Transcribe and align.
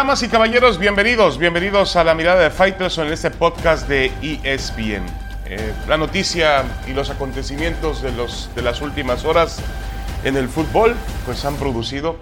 Damas 0.00 0.22
y 0.22 0.28
caballeros, 0.28 0.78
bienvenidos, 0.78 1.36
bienvenidos 1.36 1.94
a 1.94 2.04
la 2.04 2.14
mirada 2.14 2.40
de 2.40 2.48
Fighters 2.48 2.96
en 2.96 3.08
este 3.08 3.30
podcast 3.30 3.86
de 3.86 4.06
ESPN. 4.22 5.04
Eh, 5.44 5.74
la 5.86 5.98
noticia 5.98 6.64
y 6.88 6.94
los 6.94 7.10
acontecimientos 7.10 8.00
de, 8.00 8.10
los, 8.10 8.48
de 8.54 8.62
las 8.62 8.80
últimas 8.80 9.26
horas 9.26 9.62
en 10.24 10.38
el 10.38 10.48
fútbol 10.48 10.96
pues 11.26 11.44
han 11.44 11.56
producido 11.56 12.16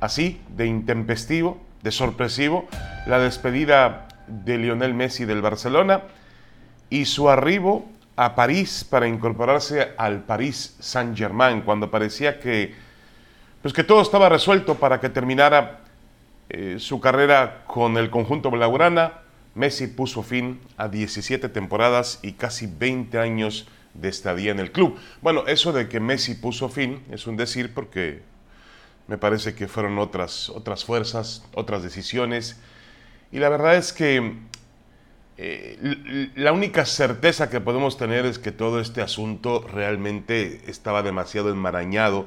así 0.00 0.40
de 0.56 0.66
intempestivo, 0.66 1.60
de 1.84 1.92
sorpresivo, 1.92 2.66
la 3.06 3.20
despedida 3.20 4.08
de 4.26 4.58
Lionel 4.58 4.92
Messi 4.92 5.24
del 5.24 5.40
Barcelona 5.40 6.02
y 6.90 7.04
su 7.04 7.30
arribo 7.30 7.86
a 8.16 8.34
París 8.34 8.84
para 8.90 9.06
incorporarse 9.06 9.92
al 9.98 10.24
París 10.24 10.74
Saint-Germain 10.80 11.60
cuando 11.60 11.92
parecía 11.92 12.40
que 12.40 12.74
pues 13.62 13.72
que 13.72 13.84
todo 13.84 14.02
estaba 14.02 14.28
resuelto 14.28 14.74
para 14.74 14.98
que 14.98 15.10
terminara 15.10 15.83
eh, 16.48 16.76
su 16.78 17.00
carrera 17.00 17.64
con 17.66 17.96
el 17.96 18.10
conjunto 18.10 18.50
blaugrana, 18.50 19.20
Messi 19.54 19.86
puso 19.86 20.22
fin 20.22 20.60
a 20.76 20.88
17 20.88 21.48
temporadas 21.48 22.18
y 22.22 22.32
casi 22.32 22.66
20 22.66 23.18
años 23.18 23.68
de 23.94 24.08
estadía 24.08 24.50
en 24.50 24.60
el 24.60 24.72
club. 24.72 24.98
Bueno, 25.22 25.46
eso 25.46 25.72
de 25.72 25.88
que 25.88 26.00
Messi 26.00 26.34
puso 26.34 26.68
fin 26.68 27.02
es 27.10 27.26
un 27.26 27.36
decir 27.36 27.72
porque 27.72 28.22
me 29.06 29.16
parece 29.16 29.54
que 29.54 29.68
fueron 29.68 29.98
otras, 29.98 30.50
otras 30.50 30.84
fuerzas, 30.84 31.44
otras 31.54 31.82
decisiones. 31.82 32.60
Y 33.30 33.38
la 33.38 33.48
verdad 33.48 33.76
es 33.76 33.92
que 33.92 34.38
eh, 35.36 36.30
la 36.34 36.52
única 36.52 36.84
certeza 36.84 37.50
que 37.50 37.60
podemos 37.60 37.96
tener 37.96 38.26
es 38.26 38.38
que 38.38 38.52
todo 38.52 38.80
este 38.80 39.02
asunto 39.02 39.66
realmente 39.72 40.62
estaba 40.66 41.02
demasiado 41.02 41.50
enmarañado, 41.50 42.26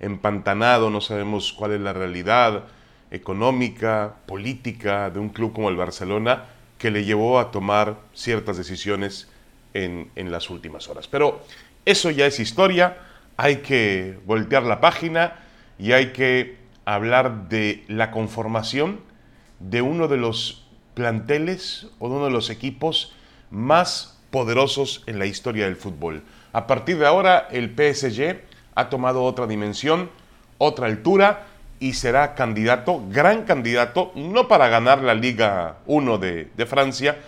empantanado, 0.00 0.90
no 0.90 1.00
sabemos 1.00 1.52
cuál 1.52 1.72
es 1.72 1.80
la 1.80 1.92
realidad 1.94 2.64
económica, 3.10 4.16
política 4.26 5.10
de 5.10 5.18
un 5.18 5.28
club 5.28 5.52
como 5.52 5.68
el 5.68 5.76
Barcelona 5.76 6.44
que 6.78 6.90
le 6.90 7.04
llevó 7.04 7.38
a 7.38 7.50
tomar 7.50 7.96
ciertas 8.14 8.56
decisiones 8.56 9.28
en, 9.74 10.10
las 10.30 10.50
últimas 10.50 10.88
horas. 10.88 11.06
Pero 11.08 11.42
eso 11.84 12.10
ya 12.10 12.26
es 12.26 12.40
historia, 12.40 12.98
hay 13.36 13.56
que 13.56 14.18
voltear 14.24 14.62
la 14.62 14.80
página 14.80 15.34
y 15.78 15.92
hay 15.92 16.12
que 16.12 16.56
hablar 16.84 17.48
de 17.48 17.84
la 17.88 18.10
conformación 18.10 19.00
de 19.60 19.82
uno 19.82 20.08
de 20.08 20.16
los 20.16 20.66
planteles 20.94 21.88
o 21.98 22.08
de 22.08 22.14
uno 22.16 22.24
de 22.26 22.30
los 22.30 22.48
equipos 22.50 23.12
más 23.50 24.18
poderosos 24.30 25.02
en 25.06 25.18
la 25.18 25.26
historia 25.26 25.66
del 25.66 25.76
fútbol. 25.76 26.22
A 26.52 26.66
partir 26.66 26.98
de 26.98 27.06
ahora 27.06 27.48
el 27.50 27.70
PSG 27.70 28.40
ha 28.74 28.88
tomado 28.88 29.24
otra 29.24 29.46
dimensión, 29.46 30.10
otra 30.58 30.86
altura 30.86 31.46
y 31.78 31.92
será 31.92 32.34
candidato, 32.34 33.02
gran 33.10 33.44
candidato, 33.44 34.12
no 34.14 34.48
para 34.48 34.68
ganar 34.68 35.02
la 35.02 35.14
Liga 35.14 35.78
1 35.86 36.18
de, 36.18 36.66
Francia, 36.66 37.18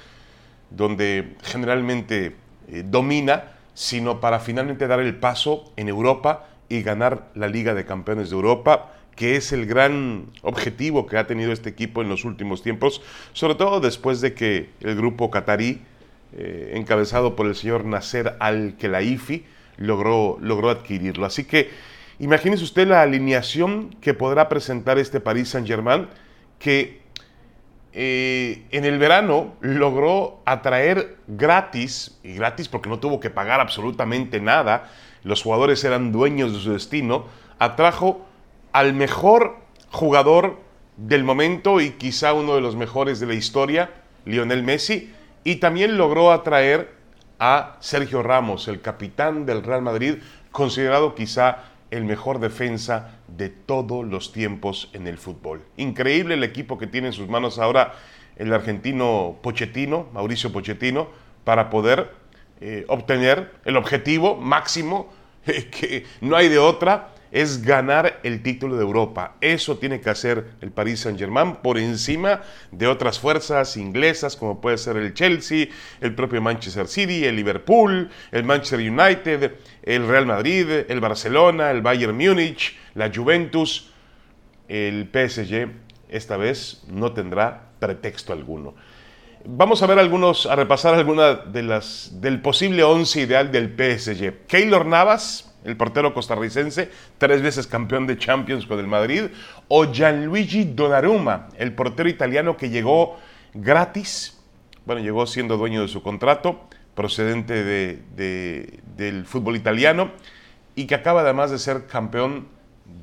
donde 0.70 1.36
generalmente 1.42 2.36
eh, 2.68 2.82
domina, 2.84 3.52
sino 3.74 4.20
para 4.20 4.40
finalmente 4.40 4.86
dar 4.86 5.00
el 5.00 5.16
paso 5.16 5.72
en 5.76 5.88
Europa 5.88 6.46
y 6.68 6.82
ganar 6.82 7.28
la 7.34 7.48
Liga 7.48 7.74
de 7.74 7.84
Campeones 7.84 8.30
de 8.30 8.36
Europa, 8.36 8.92
que 9.14 9.36
es 9.36 9.52
el 9.52 9.66
gran 9.66 10.26
objetivo 10.42 11.06
que 11.06 11.18
ha 11.18 11.26
tenido 11.26 11.52
este 11.52 11.70
equipo 11.70 12.02
en 12.02 12.08
los 12.08 12.24
últimos 12.24 12.62
tiempos, 12.62 13.02
sobre 13.32 13.54
todo 13.54 13.80
después 13.80 14.20
de 14.20 14.34
que 14.34 14.70
el 14.80 14.96
grupo 14.96 15.30
qatarí, 15.30 15.82
eh, 16.36 16.72
encabezado 16.74 17.34
por 17.36 17.46
el 17.46 17.54
señor 17.54 17.84
Nasser 17.84 18.36
Al-Khelaifi, 18.38 19.44
logró, 19.78 20.38
logró 20.40 20.70
adquirirlo. 20.70 21.26
Así 21.26 21.44
que 21.44 21.70
Imagínese 22.20 22.64
usted 22.64 22.88
la 22.88 23.02
alineación 23.02 23.90
que 24.00 24.12
podrá 24.12 24.48
presentar 24.48 24.98
este 24.98 25.20
Paris 25.20 25.50
Saint-Germain, 25.50 26.08
que 26.58 27.00
eh, 27.92 28.64
en 28.70 28.84
el 28.84 28.98
verano 28.98 29.54
logró 29.60 30.42
atraer 30.44 31.16
gratis, 31.28 32.18
y 32.24 32.34
gratis 32.34 32.68
porque 32.68 32.88
no 32.88 32.98
tuvo 32.98 33.20
que 33.20 33.30
pagar 33.30 33.60
absolutamente 33.60 34.40
nada, 34.40 34.90
los 35.22 35.42
jugadores 35.42 35.84
eran 35.84 36.10
dueños 36.10 36.52
de 36.52 36.58
su 36.58 36.72
destino, 36.72 37.26
atrajo 37.58 38.26
al 38.72 38.94
mejor 38.94 39.56
jugador 39.90 40.58
del 40.96 41.22
momento 41.22 41.80
y 41.80 41.90
quizá 41.90 42.32
uno 42.32 42.56
de 42.56 42.60
los 42.60 42.74
mejores 42.74 43.20
de 43.20 43.26
la 43.26 43.34
historia, 43.34 43.90
Lionel 44.24 44.64
Messi, 44.64 45.12
y 45.44 45.56
también 45.56 45.96
logró 45.96 46.32
atraer 46.32 46.94
a 47.38 47.76
Sergio 47.78 48.24
Ramos, 48.24 48.66
el 48.66 48.80
capitán 48.80 49.46
del 49.46 49.62
Real 49.62 49.82
Madrid, 49.82 50.16
considerado 50.50 51.14
quizá 51.14 51.64
el 51.90 52.04
mejor 52.04 52.38
defensa 52.38 53.18
de 53.28 53.48
todos 53.48 54.06
los 54.06 54.32
tiempos 54.32 54.90
en 54.92 55.06
el 55.06 55.18
fútbol. 55.18 55.62
Increíble 55.76 56.34
el 56.34 56.44
equipo 56.44 56.78
que 56.78 56.86
tiene 56.86 57.08
en 57.08 57.12
sus 57.12 57.28
manos 57.28 57.58
ahora 57.58 57.94
el 58.36 58.52
argentino 58.52 59.38
Pochettino, 59.42 60.08
Mauricio 60.12 60.52
Pochettino, 60.52 61.08
para 61.44 61.70
poder 61.70 62.12
eh, 62.60 62.84
obtener 62.88 63.52
el 63.64 63.76
objetivo 63.76 64.36
máximo, 64.36 65.12
que 65.44 66.04
no 66.20 66.36
hay 66.36 66.48
de 66.48 66.58
otra, 66.58 67.14
es 67.32 67.62
ganar 67.62 68.20
el 68.22 68.42
título 68.42 68.76
de 68.76 68.82
Europa. 68.82 69.36
Eso 69.40 69.78
tiene 69.78 70.00
que 70.00 70.10
hacer 70.10 70.52
el 70.60 70.70
Paris 70.70 71.00
Saint-Germain 71.00 71.56
por 71.56 71.78
encima 71.78 72.42
de 72.70 72.86
otras 72.86 73.18
fuerzas 73.18 73.76
inglesas 73.76 74.36
como 74.36 74.60
puede 74.60 74.78
ser 74.78 74.96
el 74.96 75.14
Chelsea, 75.14 75.68
el 76.00 76.14
propio 76.14 76.40
Manchester 76.40 76.86
City, 76.86 77.24
el 77.24 77.36
Liverpool, 77.36 78.10
el 78.32 78.44
Manchester 78.44 78.80
United, 78.80 79.52
el 79.82 80.06
Real 80.06 80.26
Madrid, 80.26 80.68
el 80.88 81.00
Barcelona, 81.00 81.70
el 81.70 81.82
Bayern 81.82 82.16
Múnich, 82.16 82.76
la 82.94 83.10
Juventus. 83.14 83.90
El 84.68 85.08
PSG 85.10 85.70
esta 86.08 86.36
vez 86.36 86.82
no 86.88 87.12
tendrá 87.12 87.70
pretexto 87.78 88.32
alguno. 88.32 88.74
Vamos 89.44 89.82
a 89.82 89.86
ver 89.86 89.98
algunos, 89.98 90.46
a 90.46 90.56
repasar 90.56 90.94
algunas 90.94 91.52
de 91.52 91.62
las 91.62 92.20
del 92.20 92.42
posible 92.42 92.82
once 92.82 93.20
ideal 93.20 93.52
del 93.52 93.68
PSG. 93.68 94.46
Keylor 94.46 94.84
Navas, 94.84 95.47
el 95.68 95.76
portero 95.76 96.14
costarricense, 96.14 96.90
tres 97.18 97.42
veces 97.42 97.66
campeón 97.66 98.06
de 98.06 98.16
Champions 98.16 98.66
con 98.66 98.78
el 98.78 98.86
Madrid, 98.86 99.24
o 99.68 99.92
Gianluigi 99.92 100.64
Donnarumma, 100.64 101.48
el 101.58 101.74
portero 101.74 102.08
italiano 102.08 102.56
que 102.56 102.70
llegó 102.70 103.18
gratis, 103.54 104.40
bueno, 104.86 105.02
llegó 105.02 105.26
siendo 105.26 105.56
dueño 105.56 105.82
de 105.82 105.88
su 105.88 106.02
contrato, 106.02 106.68
procedente 106.94 107.62
del 108.16 109.26
fútbol 109.26 109.56
italiano, 109.56 110.10
y 110.74 110.86
que 110.86 110.94
acaba 110.94 111.20
además 111.20 111.50
de 111.50 111.58
ser 111.58 111.86
campeón 111.86 112.48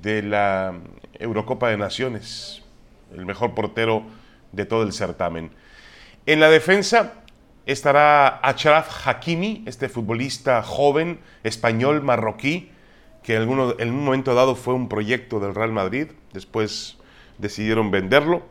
de 0.02 0.24
la 0.24 0.74
Eurocopa 1.20 1.70
de 1.70 1.78
Naciones, 1.78 2.64
el 3.16 3.26
mejor 3.26 3.54
portero 3.54 4.04
de 4.52 4.66
todo 4.66 4.84
el 4.84 4.92
certamen. 4.92 5.52
En 6.26 6.40
la 6.40 6.50
defensa, 6.50 7.14
estará 7.66 8.40
Achraf 8.44 9.08
Hakimi, 9.08 9.64
este 9.66 9.90
futbolista 9.90 10.62
joven, 10.62 11.20
español, 11.44 12.02
marroquí, 12.02 12.72
que 13.24 13.36
en, 13.36 13.50
un 13.50 14.06
momento 14.06 14.36
dado 14.36 14.56
fue 14.56 14.74
un 14.74 14.88
proyecto 14.88 15.40
del 15.40 15.56
Real 15.56 15.72
Madrid, 15.72 16.08
después 16.32 16.98
decidieron 17.40 17.90
venderlo, 17.90 18.44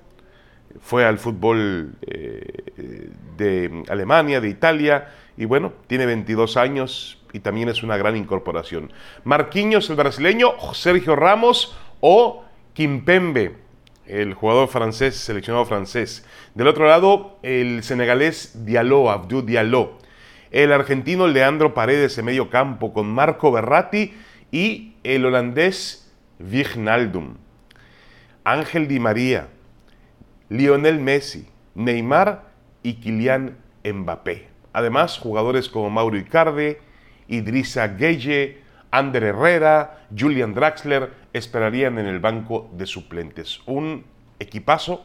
fue 0.80 1.04
al 1.04 1.18
fútbol 1.18 1.94
eh, 2.02 3.12
de 3.36 3.84
Alemania, 3.88 4.40
de 4.40 4.48
Italia, 4.48 5.12
y 5.36 5.44
bueno, 5.44 5.72
tiene 5.86 6.06
22 6.06 6.56
años 6.56 7.18
y 7.32 7.40
también 7.40 7.68
es 7.68 7.82
una 7.82 7.96
gran 7.96 8.16
incorporación. 8.16 8.92
Marquinhos, 9.22 9.90
el 9.90 9.96
brasileño, 9.96 10.54
Sergio 10.72 11.14
Ramos 11.14 11.76
o 12.00 12.44
Kimpembe, 12.72 13.63
el 14.06 14.34
jugador 14.34 14.68
francés, 14.68 15.16
seleccionado 15.16 15.64
francés. 15.64 16.24
Del 16.54 16.68
otro 16.68 16.86
lado, 16.86 17.38
el 17.42 17.82
senegalés 17.82 18.64
Diallo, 18.64 19.10
Abdou 19.10 19.42
Diallo. 19.42 19.98
El 20.50 20.72
argentino 20.72 21.26
Leandro 21.26 21.74
Paredes 21.74 22.16
en 22.18 22.26
medio 22.26 22.50
campo 22.50 22.92
con 22.92 23.08
Marco 23.08 23.50
Berratti 23.50 24.14
y 24.52 24.94
el 25.02 25.24
holandés 25.24 26.12
Wijnaldum. 26.38 27.36
Ángel 28.44 28.88
Di 28.88 29.00
María, 29.00 29.48
Lionel 30.50 31.00
Messi, 31.00 31.48
Neymar 31.74 32.44
y 32.82 32.94
Kylian 32.94 33.56
Mbappé. 33.84 34.48
Además, 34.72 35.18
jugadores 35.18 35.68
como 35.68 35.88
Mauro 35.88 36.18
Icardi, 36.18 36.76
Idrissa 37.28 37.88
Gueye, 37.88 38.63
Ander 38.94 39.24
Herrera, 39.24 40.06
Julian 40.16 40.54
Draxler 40.54 41.10
esperarían 41.32 41.98
en 41.98 42.06
el 42.06 42.20
banco 42.20 42.70
de 42.74 42.86
suplentes. 42.86 43.60
Un 43.66 44.04
equipazo, 44.38 45.04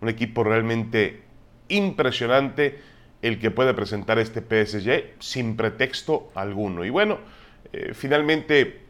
un 0.00 0.08
equipo 0.08 0.42
realmente 0.42 1.22
impresionante 1.68 2.80
el 3.22 3.38
que 3.38 3.52
puede 3.52 3.74
presentar 3.74 4.18
este 4.18 4.40
PSG 4.40 5.20
sin 5.20 5.56
pretexto 5.56 6.32
alguno. 6.34 6.84
Y 6.84 6.90
bueno, 6.90 7.18
eh, 7.72 7.92
finalmente 7.94 8.80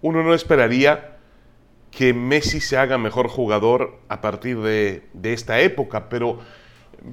uno 0.00 0.24
no 0.24 0.34
esperaría 0.34 1.18
que 1.92 2.12
Messi 2.12 2.60
se 2.60 2.78
haga 2.78 2.98
mejor 2.98 3.28
jugador 3.28 4.00
a 4.08 4.20
partir 4.20 4.58
de, 4.62 5.04
de 5.12 5.32
esta 5.32 5.60
época, 5.60 6.08
pero 6.08 6.40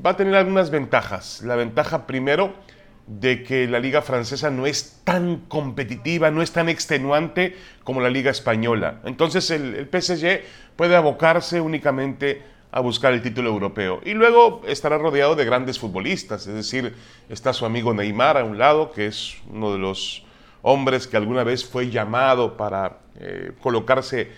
va 0.04 0.12
a 0.12 0.18
tener 0.18 0.34
algunas 0.34 0.72
ventajas. 0.72 1.44
La 1.44 1.56
ventaja 1.56 2.08
primero 2.08 2.56
de 3.10 3.42
que 3.42 3.68
la 3.68 3.80
liga 3.80 4.04
francesa 4.04 4.52
no 4.52 4.68
es 4.68 5.02
tan 5.04 5.38
competitiva, 5.48 6.30
no 6.30 6.44
es 6.44 6.52
tan 6.52 6.70
extenuante 6.70 7.56
como 7.84 8.02
la 8.02 8.10
liga 8.12 8.30
española. 8.30 9.02
Entonces 9.04 9.50
el, 9.50 9.90
PSG 9.92 10.44
puede 10.76 10.96
abocarse 10.96 11.60
únicamente 11.60 12.44
a 12.72 12.82
buscar 12.82 13.12
el 13.14 13.24
título 13.24 13.50
europeo. 13.50 14.00
Y 14.06 14.14
luego 14.14 14.62
estará 14.68 15.00
rodeado 15.00 15.36
de 15.36 15.44
grandes 15.44 15.80
futbolistas, 15.80 16.46
es 16.46 16.54
decir, 16.54 16.94
está 17.30 17.52
su 17.52 17.66
amigo 17.66 17.96
Neymar 17.96 18.38
a 18.38 18.44
un 18.44 18.60
lado, 18.60 18.92
que 18.92 19.08
es 19.08 19.38
uno 19.50 19.74
de 19.74 19.80
los 19.80 20.24
hombres 20.62 21.08
que 21.08 21.18
alguna 21.18 21.44
vez 21.44 21.66
fue 21.66 21.90
llamado 21.90 22.58
para 22.58 23.00
eh, 23.20 23.54
colocarse 23.60 24.30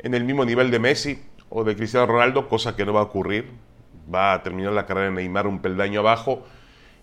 en 0.00 0.14
el 0.14 0.24
mismo 0.24 0.44
nivel 0.44 0.72
de 0.72 0.80
Messi 0.80 1.22
o 1.48 1.62
de 1.62 1.76
Cristiano 1.76 2.06
Ronaldo, 2.06 2.48
cosa 2.48 2.74
que 2.74 2.84
no 2.84 2.92
va 2.92 3.00
a 3.00 3.04
ocurrir. 3.04 3.50
Va 4.12 4.32
a 4.32 4.42
terminar 4.42 4.72
la 4.72 4.86
carrera 4.86 5.10
de 5.10 5.14
Neymar 5.14 5.46
un 5.46 5.62
peldaño 5.62 6.00
abajo. 6.00 6.44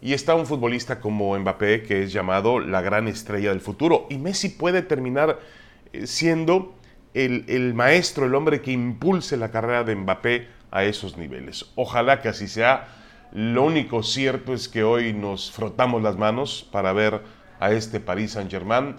Y 0.02 0.14
está 0.14 0.36
un 0.36 0.46
futbolista 0.46 1.00
como 1.00 1.38
Mbappé, 1.38 1.84
que 1.84 2.04
es 2.04 2.14
llamado 2.14 2.60
la 2.60 2.82
gran 2.82 3.08
estrella 3.08 3.50
del 3.50 3.62
futuro. 3.62 4.08
Y 4.10 4.18
Messi 4.18 4.50
puede 4.50 4.82
terminar 4.82 5.40
eh, 5.94 6.06
siendo 6.06 6.76
el, 7.14 7.46
el 7.48 7.74
maestro, 7.74 8.26
el 8.26 8.36
hombre 8.36 8.62
que 8.62 8.72
impulse 8.72 9.38
la 9.38 9.50
carrera 9.50 9.84
de 9.84 9.96
Mbappé 9.96 10.48
a 10.72 10.84
esos 10.84 11.18
niveles. 11.18 11.66
Ojalá 11.76 12.22
que 12.22 12.30
así 12.30 12.48
sea. 12.48 12.88
Lo 13.34 13.64
único 13.64 14.04
cierto 14.04 14.54
es 14.54 14.70
que 14.70 14.84
hoy 14.84 15.14
nos 15.14 15.52
frotamos 15.52 16.02
las 16.02 16.18
manos 16.18 16.68
para 16.72 16.94
ver 16.94 17.22
a 17.60 17.72
este 17.72 18.00
Paris 18.00 18.32
Saint-Germain 18.32 18.96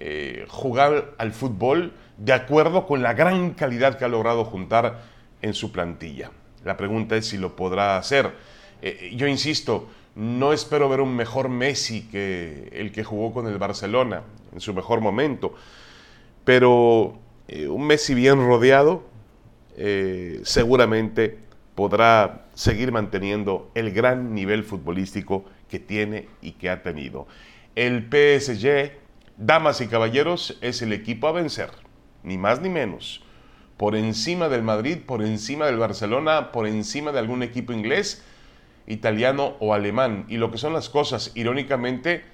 eh, 0.00 0.46
jugar 0.48 1.14
al 1.18 1.32
fútbol 1.32 1.92
de 2.18 2.32
acuerdo 2.32 2.86
con 2.86 3.02
la 3.02 3.14
gran 3.14 3.50
calidad 3.50 3.98
que 3.98 4.04
ha 4.04 4.08
logrado 4.08 4.44
juntar 4.44 5.02
en 5.42 5.54
su 5.54 5.72
plantilla. 5.72 6.30
La 6.64 6.76
pregunta 6.76 7.16
es 7.16 7.26
si 7.26 7.38
lo 7.38 7.56
podrá 7.56 7.96
hacer. 7.96 8.32
Eh, 8.80 9.12
yo 9.16 9.26
insisto, 9.26 9.88
no 10.18 10.52
espero 10.52 10.88
ver 10.88 11.00
un 11.00 11.14
mejor 11.14 11.48
Messi 11.48 12.08
que 12.08 12.70
el 12.72 12.90
que 12.90 13.04
jugó 13.04 13.32
con 13.32 13.46
el 13.46 13.56
Barcelona 13.56 14.24
en 14.52 14.60
su 14.60 14.74
mejor 14.74 15.00
momento, 15.00 15.54
pero 16.44 17.16
eh, 17.46 17.68
un 17.68 17.86
Messi 17.86 18.14
bien 18.14 18.44
rodeado, 18.44 19.04
eh, 19.76 20.40
seguramente 20.42 21.38
podrá 21.76 22.48
seguir 22.54 22.90
manteniendo 22.90 23.70
el 23.76 23.92
gran 23.92 24.34
nivel 24.34 24.64
futbolístico 24.64 25.44
que 25.68 25.78
tiene 25.78 26.26
y 26.42 26.52
que 26.52 26.68
ha 26.68 26.82
tenido. 26.82 27.28
El 27.76 28.08
PSG, 28.10 28.98
damas 29.36 29.80
y 29.80 29.86
caballeros, 29.86 30.58
es 30.62 30.82
el 30.82 30.92
equipo 30.92 31.28
a 31.28 31.32
vencer, 31.32 31.70
ni 32.24 32.38
más 32.38 32.60
ni 32.60 32.70
menos. 32.70 33.22
Por 33.76 33.94
encima 33.94 34.48
del 34.48 34.64
Madrid, 34.64 34.98
por 35.06 35.22
encima 35.22 35.66
del 35.66 35.78
Barcelona, 35.78 36.50
por 36.50 36.66
encima 36.66 37.12
de 37.12 37.20
algún 37.20 37.44
equipo 37.44 37.72
inglés, 37.72 38.24
italiano 38.88 39.56
o 39.60 39.74
alemán. 39.74 40.24
Y 40.28 40.38
lo 40.38 40.50
que 40.50 40.58
son 40.58 40.72
las 40.72 40.88
cosas, 40.88 41.30
irónicamente, 41.36 42.24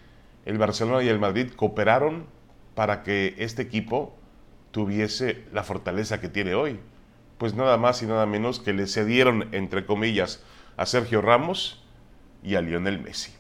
el 0.46 0.56
Barcelona 0.56 1.02
y 1.02 1.08
el 1.08 1.18
Madrid 1.18 1.50
cooperaron 1.54 2.26
para 2.74 3.02
que 3.02 3.34
este 3.38 3.60
equipo 3.60 4.16
tuviese 4.70 5.44
la 5.52 5.62
fortaleza 5.62 6.20
que 6.20 6.28
tiene 6.28 6.54
hoy 6.54 6.80
pues 7.38 7.54
nada 7.54 7.76
más 7.76 8.02
y 8.02 8.06
nada 8.06 8.26
menos 8.26 8.60
que 8.60 8.72
le 8.72 8.86
cedieron, 8.86 9.48
entre 9.52 9.86
comillas, 9.86 10.42
a 10.76 10.86
Sergio 10.86 11.20
Ramos 11.20 11.82
y 12.42 12.54
a 12.54 12.60
Lionel 12.60 13.00
Messi. 13.00 13.32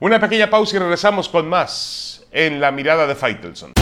Una 0.00 0.20
pequeña 0.20 0.50
pausa 0.50 0.76
y 0.76 0.78
regresamos 0.80 1.28
con 1.28 1.48
más 1.48 2.26
en 2.30 2.60
la 2.60 2.70
mirada 2.72 3.06
de 3.06 3.14
Faitelson. 3.14 3.72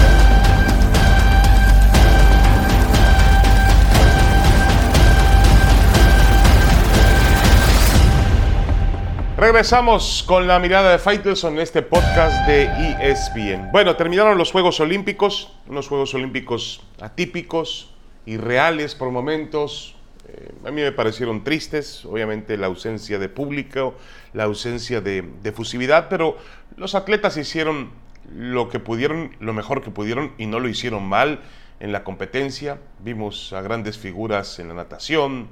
Regresamos 9.42 10.22
con 10.24 10.46
la 10.46 10.60
mirada 10.60 10.92
de 10.92 11.00
Faitelson 11.00 11.54
en 11.54 11.62
este 11.62 11.82
podcast 11.82 12.46
de 12.46 12.66
ESPN. 13.00 13.72
Bueno, 13.72 13.96
terminaron 13.96 14.38
los 14.38 14.52
Juegos 14.52 14.78
Olímpicos, 14.78 15.52
unos 15.66 15.88
Juegos 15.88 16.14
Olímpicos 16.14 16.80
atípicos, 17.00 17.92
irreales 18.24 18.94
por 18.94 19.10
momentos. 19.10 19.96
Eh, 20.28 20.52
a 20.64 20.70
mí 20.70 20.80
me 20.82 20.92
parecieron 20.92 21.42
tristes, 21.42 22.04
obviamente 22.04 22.56
la 22.56 22.68
ausencia 22.68 23.18
de 23.18 23.28
público, 23.28 23.96
la 24.32 24.44
ausencia 24.44 25.00
de, 25.00 25.28
de 25.42 25.50
fusividad, 25.50 26.06
pero 26.08 26.36
los 26.76 26.94
atletas 26.94 27.36
hicieron 27.36 27.90
lo 28.32 28.68
que 28.68 28.78
pudieron, 28.78 29.34
lo 29.40 29.52
mejor 29.52 29.82
que 29.82 29.90
pudieron 29.90 30.34
y 30.38 30.46
no 30.46 30.60
lo 30.60 30.68
hicieron 30.68 31.02
mal 31.02 31.40
en 31.80 31.90
la 31.90 32.04
competencia. 32.04 32.78
Vimos 33.00 33.52
a 33.52 33.60
grandes 33.60 33.98
figuras 33.98 34.60
en 34.60 34.68
la 34.68 34.74
natación, 34.74 35.48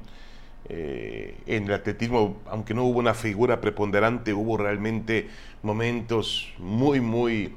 eh, 0.68 1.36
en 1.46 1.64
el 1.64 1.72
atletismo, 1.72 2.38
aunque 2.46 2.74
no 2.74 2.84
hubo 2.84 2.98
una 2.98 3.14
figura 3.14 3.60
preponderante, 3.60 4.32
hubo 4.32 4.56
realmente 4.56 5.28
momentos 5.62 6.52
muy, 6.58 7.00
muy 7.00 7.54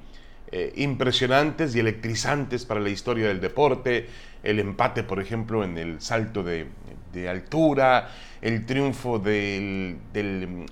eh, 0.55 0.71
impresionantes 0.75 1.75
y 1.75 1.79
electrizantes 1.79 2.63
para 2.65 2.79
la 2.79 2.89
historia 2.89 3.27
del 3.27 3.41
deporte. 3.41 4.07
El 4.43 4.59
empate, 4.59 5.01
por 5.01 5.19
ejemplo, 5.19 5.63
en 5.63 5.79
el 5.79 5.99
salto 5.99 6.43
de, 6.43 6.67
altura, 7.27 8.11
el 8.39 8.65
triunfo 8.65 9.17
del, 9.17 9.97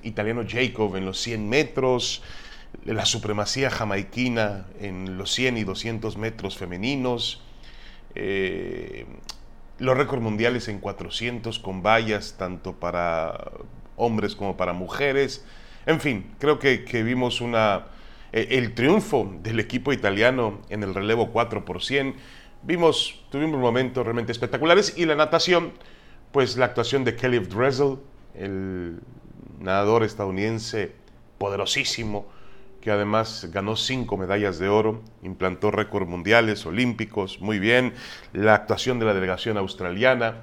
italiano 0.03 0.43
Jacob 0.47 0.95
en 0.95 1.05
los 1.05 1.19
100 1.19 1.49
metros, 1.49 2.21
la 2.85 3.05
supremacía 3.05 3.71
jamaiquina 3.71 4.67
en 4.79 5.17
los 5.17 5.31
100 5.31 5.57
y 5.57 5.63
200 5.63 6.15
metros 6.15 6.57
femeninos, 6.57 7.41
eh, 8.13 9.05
los 9.81 9.97
récords 9.97 10.23
mundiales 10.23 10.67
en 10.69 10.79
400 10.79 11.59
con 11.59 11.83
vallas, 11.83 12.35
tanto 12.37 12.73
para 12.73 13.51
hombres 13.97 14.35
como 14.35 14.55
para 14.55 14.73
mujeres. 14.73 15.45
En 15.85 15.99
fin, 15.99 16.33
creo 16.39 16.59
que 16.59 17.03
vimos 17.03 17.41
una 17.41 17.87
eh, 18.33 18.47
el 18.51 18.73
triunfo 18.73 19.29
del 19.41 19.59
equipo 19.59 19.91
italiano 19.91 20.61
en 20.69 20.83
el 20.83 20.93
relevo 20.93 21.31
4 21.31 21.65
por 21.65 21.83
100. 21.83 22.15
Vimos, 22.63 23.23
tuvimos 23.29 23.59
momentos 23.59 24.03
realmente 24.03 24.31
espectaculares 24.31 24.97
y 24.97 25.05
la 25.05 25.15
natación, 25.15 25.73
pues 26.31 26.57
la 26.57 26.65
actuación 26.65 27.03
de 27.03 27.15
Kelly 27.15 27.39
Dressel, 27.39 27.97
el 28.35 28.99
nadador 29.59 30.03
estadounidense 30.03 30.93
poderosísimo, 31.37 32.27
que 32.81 32.91
además 32.91 33.47
ganó 33.51 33.75
cinco 33.75 34.17
medallas 34.17 34.57
de 34.57 34.67
oro, 34.67 35.01
implantó 35.21 35.71
récords 35.71 36.07
mundiales, 36.07 36.65
olímpicos, 36.65 37.39
muy 37.39 37.59
bien. 37.59 37.93
La 38.33 38.55
actuación 38.55 38.99
de 38.99 39.05
la 39.05 39.13
delegación 39.13 39.57
australiana, 39.57 40.41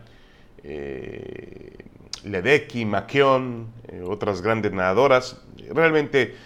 eh, 0.63 1.77
Ledecky, 2.25 2.85
McKeon, 2.85 3.67
eh, 3.89 4.03
otras 4.07 4.41
grandes 4.41 4.73
nadadoras. 4.73 5.41
Realmente 5.75 6.37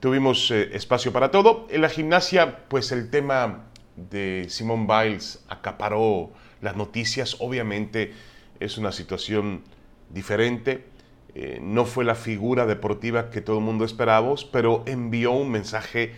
tuvimos 0.00 0.50
eh, 0.50 0.70
espacio 0.72 1.12
para 1.12 1.30
todo. 1.30 1.66
En 1.70 1.82
la 1.82 1.88
gimnasia, 1.88 2.66
pues 2.68 2.90
el 2.90 3.10
tema 3.10 3.66
de 3.96 4.46
Simone 4.48 4.86
Biles 4.86 5.44
acaparó 5.48 6.32
las 6.60 6.76
noticias. 6.76 7.36
Obviamente 7.38 8.12
es 8.58 8.78
una 8.78 8.90
situación 8.90 9.62
diferente. 10.10 10.86
Eh, 11.34 11.58
no 11.62 11.84
fue 11.84 12.04
la 12.04 12.14
figura 12.14 12.66
deportiva 12.66 13.30
que 13.30 13.40
todo 13.40 13.58
el 13.58 13.64
mundo 13.64 13.84
esperábamos, 13.84 14.44
pero 14.44 14.82
envió 14.86 15.32
un 15.32 15.50
mensaje 15.50 16.12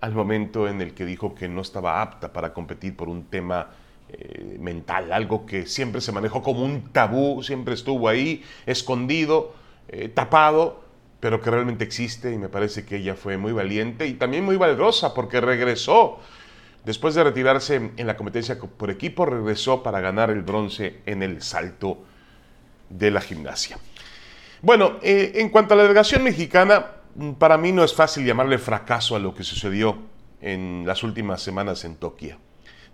al 0.00 0.12
momento 0.12 0.68
en 0.68 0.80
el 0.80 0.94
que 0.94 1.04
dijo 1.04 1.34
que 1.34 1.48
no 1.48 1.60
estaba 1.60 2.02
apta 2.02 2.32
para 2.32 2.52
competir 2.52 2.96
por 2.96 3.08
un 3.08 3.24
tema 3.24 3.70
eh, 4.08 4.56
mental, 4.60 5.12
algo 5.12 5.46
que 5.46 5.66
siempre 5.66 6.00
se 6.00 6.12
manejó 6.12 6.42
como 6.42 6.64
un 6.64 6.92
tabú, 6.92 7.42
siempre 7.42 7.74
estuvo 7.74 8.08
ahí, 8.08 8.42
escondido, 8.66 9.54
tapado, 10.14 10.82
pero 11.20 11.40
que 11.40 11.50
realmente 11.50 11.84
existe 11.84 12.32
y 12.32 12.38
me 12.38 12.48
parece 12.48 12.84
que 12.84 12.96
ella 12.96 13.14
fue 13.14 13.36
muy 13.36 13.52
valiente 13.52 14.06
y 14.06 14.14
también 14.14 14.44
muy 14.44 14.56
valerosa 14.56 15.14
porque 15.14 15.40
regresó. 15.40 16.18
Después 16.84 17.14
de 17.14 17.24
retirarse 17.24 17.92
en 17.96 18.06
la 18.06 18.16
competencia 18.16 18.58
por 18.58 18.90
equipo, 18.90 19.24
regresó 19.24 19.82
para 19.82 20.00
ganar 20.00 20.28
el 20.30 20.42
bronce 20.42 21.00
en 21.06 21.22
el 21.22 21.40
salto 21.40 22.04
de 22.90 23.10
la 23.10 23.22
gimnasia. 23.22 23.78
Bueno, 24.64 24.98
eh, 25.02 25.32
en 25.34 25.50
cuanto 25.50 25.74
a 25.74 25.76
la 25.76 25.82
delegación 25.82 26.22
mexicana, 26.22 26.86
para 27.38 27.58
mí 27.58 27.70
no 27.70 27.84
es 27.84 27.92
fácil 27.92 28.24
llamarle 28.24 28.56
fracaso 28.56 29.14
a 29.14 29.18
lo 29.18 29.34
que 29.34 29.44
sucedió 29.44 29.98
en 30.40 30.84
las 30.86 31.02
últimas 31.02 31.42
semanas 31.42 31.84
en 31.84 31.96
Tokio. 31.96 32.38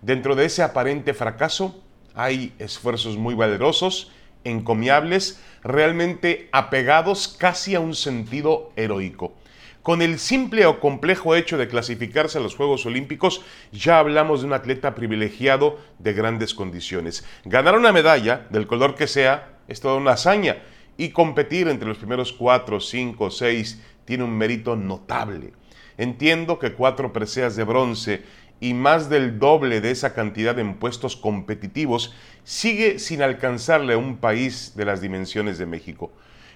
Dentro 0.01 0.35
de 0.35 0.43
ese 0.43 0.63
aparente 0.63 1.13
fracaso 1.13 1.81
hay 2.13 2.53
esfuerzos 2.59 3.15
muy 3.15 3.35
valerosos 3.35 4.11
encomiables, 4.43 5.41
realmente 5.63 6.49
apegados 6.51 7.29
casi 7.39 7.73
a 7.73 7.79
un 7.79 7.95
sentido 7.95 8.73
heroico. 8.75 9.33
Con 9.81 10.01
el 10.01 10.19
simple 10.19 10.65
o 10.65 10.81
complejo 10.81 11.35
hecho 11.35 11.57
de 11.57 11.69
clasificarse 11.69 12.37
a 12.37 12.41
los 12.41 12.57
Juegos 12.57 12.85
Olímpicos, 12.85 13.45
ya 13.71 13.97
hablamos 13.97 14.41
de 14.41 14.47
un 14.47 14.53
atleta 14.53 14.93
privilegiado 14.93 15.79
de 15.99 16.11
grandes 16.11 16.53
condiciones. 16.53 17.23
Ganar 17.45 17.77
una 17.77 17.93
medalla, 17.93 18.45
del 18.49 18.67
color 18.67 18.95
que 18.95 19.07
sea, 19.07 19.59
es 19.69 19.79
toda 19.79 19.95
una 19.95 20.11
hazaña, 20.11 20.57
y 20.97 21.09
competir 21.09 21.67
entre 21.67 21.87
los 21.87 21.97
primeros 21.97 22.31
cuatro, 22.33 22.79
cinco, 22.79 23.31
seis, 23.31 23.81
tiene 24.05 24.23
un 24.23 24.37
mérito 24.37 24.75
notable. 24.75 25.53
Entiendo 25.97 26.59
que 26.59 26.73
cuatro 26.73 27.13
preseas 27.13 27.55
de 27.55 27.63
bronce 27.63 28.23
y 28.59 28.73
más 28.73 29.09
del 29.09 29.39
doble 29.39 29.81
de 29.81 29.91
esa 29.91 30.13
cantidad 30.13 30.57
en 30.59 30.75
puestos 30.75 31.15
competitivos 31.15 32.13
sigue 32.43 32.99
sin 32.99 33.21
alcanzarle 33.21 33.93
a 33.93 33.97
un 33.97 34.17
país 34.17 34.73
de 34.75 34.85
las 34.85 35.01
dimensiones 35.01 35.57
de 35.57 35.65
México. 35.65 36.11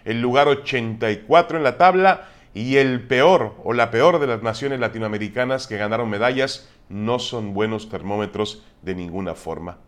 El 0.05 0.21
lugar 0.21 0.47
84 0.47 1.57
en 1.57 1.63
la 1.63 1.77
tabla 1.77 2.29
y 2.53 2.77
el 2.77 3.01
peor 3.07 3.55
o 3.63 3.73
la 3.73 3.91
peor 3.91 4.19
de 4.19 4.27
las 4.27 4.43
naciones 4.43 4.79
latinoamericanas 4.79 5.67
que 5.67 5.77
ganaron 5.77 6.09
medallas 6.09 6.69
no 6.89 7.19
son 7.19 7.53
buenos 7.53 7.89
termómetros 7.89 8.63
de 8.83 8.95
ninguna 8.95 9.33
forma. 9.33 9.79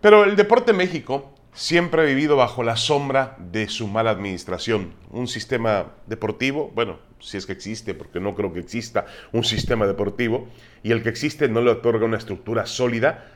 Pero 0.00 0.24
el 0.24 0.36
deporte 0.36 0.72
México 0.72 1.34
siempre 1.52 2.02
ha 2.02 2.04
vivido 2.04 2.36
bajo 2.36 2.62
la 2.62 2.76
sombra 2.76 3.36
de 3.38 3.68
su 3.68 3.88
mala 3.88 4.10
administración. 4.10 4.94
Un 5.10 5.26
sistema 5.26 5.92
deportivo, 6.06 6.70
bueno, 6.74 6.98
si 7.20 7.36
es 7.36 7.46
que 7.46 7.52
existe, 7.52 7.94
porque 7.94 8.20
no 8.20 8.34
creo 8.34 8.52
que 8.52 8.60
exista 8.60 9.06
un 9.32 9.44
sistema 9.44 9.86
deportivo, 9.86 10.48
y 10.82 10.92
el 10.92 11.02
que 11.02 11.08
existe 11.08 11.48
no 11.48 11.60
le 11.60 11.70
otorga 11.70 12.06
una 12.06 12.18
estructura 12.18 12.66
sólida, 12.66 13.32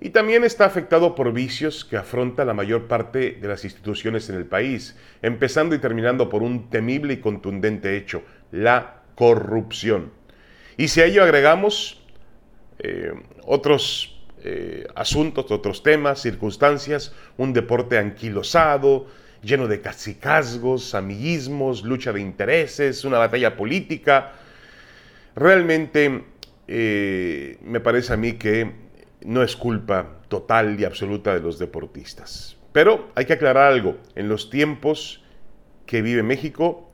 y 0.00 0.10
también 0.10 0.44
está 0.44 0.66
afectado 0.66 1.14
por 1.14 1.32
vicios 1.32 1.84
que 1.84 1.96
afronta 1.96 2.44
la 2.44 2.52
mayor 2.52 2.86
parte 2.86 3.38
de 3.40 3.48
las 3.48 3.64
instituciones 3.64 4.28
en 4.28 4.36
el 4.36 4.44
país, 4.44 4.96
empezando 5.22 5.74
y 5.74 5.78
terminando 5.78 6.28
por 6.28 6.42
un 6.42 6.68
temible 6.68 7.14
y 7.14 7.20
contundente 7.20 7.96
hecho, 7.96 8.22
la 8.52 9.02
corrupción. 9.14 10.12
Y 10.76 10.88
si 10.88 11.00
a 11.00 11.06
ello 11.06 11.22
agregamos 11.22 12.02
eh, 12.78 13.12
otros 13.44 14.15
eh, 14.48 14.86
asuntos, 14.94 15.50
otros 15.50 15.82
temas, 15.82 16.20
circunstancias, 16.22 17.12
un 17.36 17.52
deporte 17.52 17.98
anquilosado, 17.98 19.08
lleno 19.42 19.66
de 19.66 19.80
cacicazgos, 19.80 20.94
amiguismos, 20.94 21.82
lucha 21.82 22.12
de 22.12 22.20
intereses, 22.20 23.04
una 23.04 23.18
batalla 23.18 23.56
política. 23.56 24.34
Realmente 25.34 26.22
eh, 26.68 27.58
me 27.60 27.80
parece 27.80 28.12
a 28.12 28.16
mí 28.16 28.34
que 28.34 28.70
no 29.22 29.42
es 29.42 29.56
culpa 29.56 30.20
total 30.28 30.78
y 30.78 30.84
absoluta 30.84 31.34
de 31.34 31.40
los 31.40 31.58
deportistas. 31.58 32.56
Pero 32.72 33.10
hay 33.16 33.24
que 33.24 33.32
aclarar 33.32 33.72
algo, 33.72 33.96
en 34.14 34.28
los 34.28 34.48
tiempos 34.48 35.24
que 35.86 36.02
vive 36.02 36.22
México, 36.22 36.88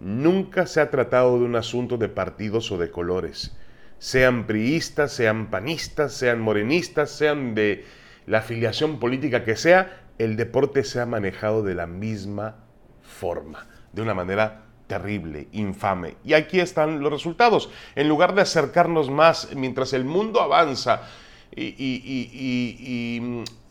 nunca 0.00 0.66
se 0.66 0.80
ha 0.80 0.90
tratado 0.90 1.38
de 1.38 1.44
un 1.44 1.56
asunto 1.56 1.98
de 1.98 2.08
partidos 2.08 2.72
o 2.72 2.78
de 2.78 2.90
colores 2.90 3.54
sean 3.98 4.46
priistas, 4.46 5.12
sean 5.12 5.50
panistas, 5.50 6.12
sean 6.12 6.40
morenistas, 6.40 7.10
sean 7.10 7.54
de 7.54 7.84
la 8.26 8.38
afiliación 8.38 8.98
política 8.98 9.44
que 9.44 9.56
sea, 9.56 10.02
el 10.18 10.36
deporte 10.36 10.84
se 10.84 11.00
ha 11.00 11.06
manejado 11.06 11.62
de 11.62 11.74
la 11.74 11.86
misma 11.86 12.56
forma, 13.02 13.66
de 13.92 14.02
una 14.02 14.14
manera 14.14 14.64
terrible, 14.86 15.48
infame. 15.52 16.16
Y 16.24 16.34
aquí 16.34 16.60
están 16.60 17.00
los 17.00 17.12
resultados. 17.12 17.70
En 17.94 18.08
lugar 18.08 18.34
de 18.34 18.42
acercarnos 18.42 19.10
más 19.10 19.54
mientras 19.54 19.92
el 19.92 20.04
mundo 20.04 20.40
avanza 20.40 21.02
y, 21.54 21.74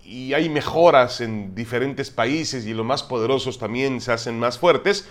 y 0.05 0.33
hay 0.33 0.49
mejoras 0.49 1.21
en 1.21 1.55
diferentes 1.55 2.11
países 2.11 2.65
y 2.65 2.73
los 2.73 2.85
más 2.85 3.03
poderosos 3.03 3.57
también 3.57 4.01
se 4.01 4.11
hacen 4.11 4.39
más 4.39 4.59
fuertes, 4.59 5.07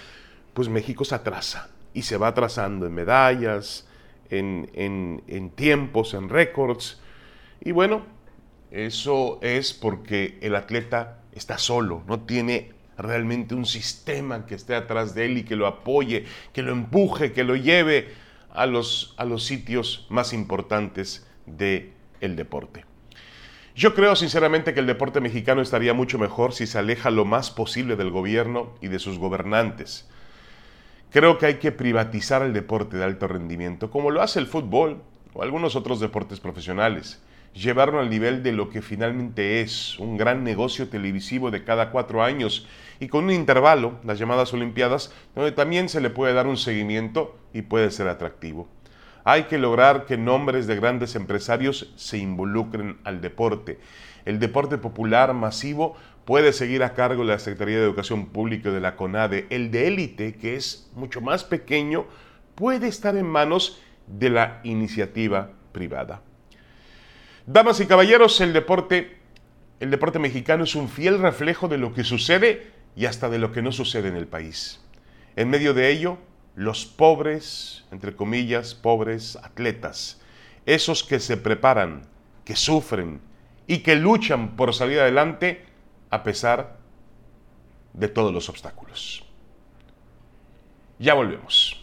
pues 0.55 0.69
México 0.69 1.05
se 1.05 1.17
atrasa 1.17 1.69
y 1.93 2.03
se 2.03 2.17
va 2.17 2.29
atrasando 2.29 2.87
en 2.87 2.95
medallas, 2.95 3.87
en, 4.39 5.53
tiempos, 5.55 6.15
en 6.15 6.29
récords. 6.29 7.01
Y 7.61 7.73
bueno, 7.73 8.05
eso 8.71 9.39
es 9.43 9.73
porque 9.73 10.39
el 10.41 10.55
atleta 10.55 11.21
está 11.33 11.59
solo, 11.59 12.03
no 12.07 12.21
tiene 12.21 12.73
realmente 12.97 13.55
un 13.55 13.67
sistema 13.67 14.47
que 14.47 14.55
esté 14.55 14.75
atrás 14.75 15.15
de 15.15 15.27
él 15.27 15.39
y 15.39 15.43
que 15.45 15.57
lo 15.57 15.67
apoye, 15.67 16.25
que 16.53 16.63
lo 16.63 16.73
empuje, 16.73 17.33
que 17.33 17.45
lo 17.45 17.57
lleve 17.57 18.13
a 18.53 18.67
los, 18.67 19.15
sitios 19.39 20.07
más 20.09 20.33
importantes 20.33 21.27
del 21.47 21.93
el 22.21 22.37
deporte. 22.37 22.85
Yo 23.75 23.95
creo 23.95 24.15
sinceramente 24.15 24.73
que 24.73 24.81
el 24.81 24.87
deporte 24.87 25.21
mexicano 25.21 25.61
estaría 25.61 25.95
mucho 25.95 26.17
mejor 26.17 26.55
si 26.55 26.69
se 26.69 26.79
aleja 26.79 27.11
lo 27.11 27.25
más 27.25 27.51
posible 27.51 27.97
del 27.97 28.11
gobierno 28.11 28.73
y 28.81 28.87
de 28.87 29.01
sus 29.01 29.19
gobernantes. 29.19 30.09
Creo 31.15 31.39
que 31.39 31.47
hay 31.47 31.55
que 31.59 31.71
privatizar 31.71 32.43
el 32.43 32.53
deporte 32.53 32.97
de 32.97 33.05
alto 33.05 33.29
rendimiento, 33.29 33.89
como 33.89 34.11
lo 34.11 34.21
hace 34.21 34.41
el 34.41 34.49
fútbol 34.49 35.01
o 35.33 35.45
algunos 35.45 35.77
otros 35.77 36.01
deportes 36.01 36.41
profesionales. 36.41 37.23
Llevarlo 37.55 38.01
al 38.01 38.11
nivel 38.11 38.43
de 38.43 38.51
lo 38.51 38.69
que 38.69 38.83
finalmente 38.83 39.61
es, 39.61 39.97
un 40.01 40.17
gran 40.17 40.43
negocio 40.43 40.89
televisivo 40.89 41.53
de 41.53 41.63
cada 41.63 41.93
cuatro 41.93 42.25
años 42.25 42.67
y 42.99 43.07
con 43.07 43.27
un 43.27 43.31
intervalo, 43.31 44.01
las 44.03 44.19
llamadas 44.19 44.53
Olimpiadas, 44.55 45.13
donde 45.37 45.53
también 45.53 45.89
se 45.89 46.01
le 46.01 46.11
puede 46.11 46.35
dar 46.35 46.49
un 46.49 46.57
seguimiento 46.57 47.39
y 47.53 47.63
puede 47.63 47.93
ser 47.93 48.09
atractivo. 48.09 48.67
Hay 49.23 49.45
que 49.45 49.57
lograr 49.57 50.07
que 50.07 50.17
nombres 50.17 50.67
de 50.67 50.75
grandes 50.75 51.15
empresarios 51.15 51.93
se 51.95 52.19
involucren 52.19 52.99
al 53.05 53.21
deporte. 53.21 53.79
El 54.25 54.41
deporte 54.41 54.79
popular 54.79 55.33
masivo 55.33 55.95
puede 56.25 56.53
seguir 56.53 56.83
a 56.83 56.95
cargo 56.95 57.23
de 57.23 57.33
la 57.33 57.39
Secretaría 57.39 57.79
de 57.79 57.85
Educación 57.85 58.27
Pública 58.27 58.71
de 58.71 58.81
la 58.81 58.97
CONADE. 58.97 59.47
El 59.51 59.71
de 59.71 59.89
élite, 59.89 60.35
que 60.37 60.57
es 60.57 60.91
mucho 60.95 61.21
más 61.21 61.45
pequeño, 61.45 62.07
puede 62.55 62.89
estar 62.89 63.17
en 63.17 63.27
manos 63.27 63.81
de 64.07 64.31
la 64.31 64.61
iniciativa 64.65 65.51
privada. 65.73 66.23
Damas 67.47 67.81
y 67.81 67.87
caballeros, 67.87 68.41
el 68.41 68.53
deporte, 68.53 69.19
el 69.81 69.91
deporte 69.91 70.19
mexicano 70.19 70.65
es 70.65 70.75
un 70.75 70.89
fiel 70.89 71.19
reflejo 71.19 71.69
de 71.69 71.79
lo 71.79 71.93
que 71.93 72.05
sucede 72.05 72.71
y 72.97 73.07
hasta 73.07 73.29
de 73.29 73.39
lo 73.39 73.53
que 73.53 73.63
no 73.63 73.73
sucede 73.73 74.09
en 74.09 74.17
el 74.17 74.27
país. 74.27 74.81
En 75.37 75.51
medio 75.51 75.75
de 75.75 75.91
ello, 75.91 76.19
los 76.55 76.87
pobres, 76.87 77.85
entre 77.91 78.15
comillas, 78.15 78.75
pobres 78.75 79.37
atletas, 79.43 80.21
esos 80.65 81.05
que 81.05 81.21
se 81.21 81.37
preparan, 81.37 82.03
que 82.45 82.57
sufren 82.57 83.21
y 83.67 83.79
que 83.79 83.97
luchan 83.97 84.57
por 84.57 84.73
salir 84.73 85.01
adelante, 85.01 85.65
a 86.15 86.23
pesar 86.23 86.77
de 87.93 88.07
todos 88.07 88.33
los 88.33 88.49
obstáculos. 88.49 89.25
Ya 91.01 91.15
volvemos. 91.15 91.81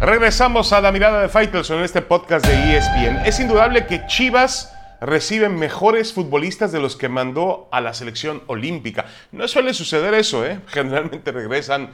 Regresamos 0.00 0.74
a 0.74 0.82
la 0.82 0.92
mirada 0.92 1.22
de 1.22 1.30
Faitelson 1.30 1.78
en 1.78 1.84
este 1.84 2.02
podcast 2.02 2.46
de 2.46 2.76
ESPN. 2.76 3.24
Es 3.24 3.40
indudable 3.40 3.86
que 3.86 4.06
Chivas 4.06 4.74
recibe 5.00 5.48
mejores 5.48 6.12
futbolistas 6.12 6.72
de 6.72 6.80
los 6.80 6.96
que 6.96 7.08
mandó 7.08 7.68
a 7.72 7.80
la 7.80 7.94
selección 7.94 8.42
olímpica. 8.48 9.06
No 9.30 9.48
suele 9.48 9.72
suceder 9.72 10.12
eso, 10.12 10.44
¿eh? 10.44 10.60
Generalmente 10.66 11.32
regresan 11.32 11.90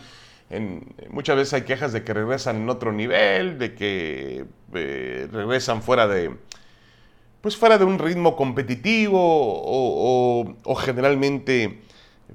muchas 1.10 1.36
veces 1.36 1.54
hay 1.54 1.62
quejas 1.62 1.92
de 1.92 2.04
que 2.04 2.14
regresan 2.14 2.56
en 2.56 2.70
otro 2.70 2.92
nivel, 2.92 3.58
de 3.58 3.74
que 3.74 4.46
eh, 4.74 5.28
regresan 5.30 5.82
fuera 5.82 6.08
de, 6.08 6.34
pues 7.40 7.56
fuera 7.56 7.78
de 7.78 7.84
un 7.84 7.98
ritmo 7.98 8.34
competitivo 8.36 9.18
o, 9.20 10.74
generalmente, 10.76 11.80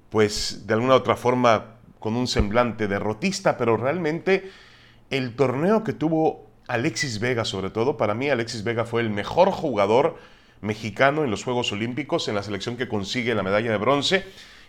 pues 0.09 0.65
de 0.67 0.73
alguna 0.75 0.95
otra 0.95 1.15
forma 1.15 1.75
con 1.99 2.15
un 2.15 2.27
semblante 2.27 2.87
derrotista, 2.87 3.57
pero 3.57 3.77
realmente 3.77 4.51
el 5.09 5.35
torneo 5.35 5.83
que 5.83 5.93
tuvo 5.93 6.47
Alexis 6.67 7.19
Vega, 7.19 7.45
sobre 7.45 7.69
todo, 7.69 7.97
para 7.97 8.13
mí 8.13 8.29
Alexis 8.29 8.63
Vega 8.63 8.85
fue 8.85 9.01
el 9.01 9.09
mejor 9.09 9.51
jugador 9.51 10.17
mexicano 10.61 11.23
en 11.23 11.31
los 11.31 11.43
Juegos 11.43 11.71
Olímpicos, 11.71 12.27
en 12.27 12.35
la 12.35 12.43
selección 12.43 12.77
que 12.77 12.87
consigue 12.87 13.35
la 13.35 13.43
medalla 13.43 13.71
de 13.71 13.77
bronce, 13.77 14.25